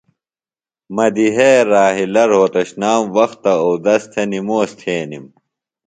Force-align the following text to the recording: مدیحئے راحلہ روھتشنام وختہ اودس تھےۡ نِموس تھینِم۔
مدیحئے 0.95 1.51
راحلہ 1.71 2.23
روھتشنام 2.31 3.01
وختہ 3.15 3.53
اودس 3.65 4.01
تھےۡ 4.11 4.27
نِموس 4.31 4.69
تھینِم۔ 4.79 5.25